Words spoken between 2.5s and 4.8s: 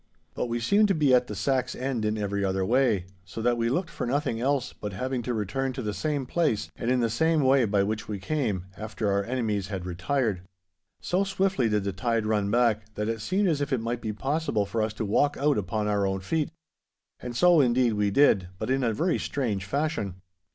way, so that we looked for nothing else